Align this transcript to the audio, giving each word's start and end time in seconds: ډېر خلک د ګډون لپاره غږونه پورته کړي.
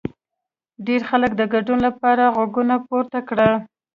ډېر 0.85 1.01
خلک 1.09 1.31
د 1.37 1.41
ګډون 1.53 1.79
لپاره 1.87 2.23
غږونه 2.37 2.75
پورته 2.87 3.19
کړي. 3.29 3.51